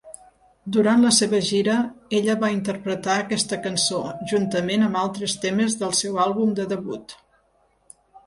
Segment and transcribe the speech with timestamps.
[0.75, 1.75] Durant la seva gira,
[2.19, 3.99] ella va interpretar aquesta cançó
[4.33, 7.15] juntament amb altres temes del seu àlbum de debut.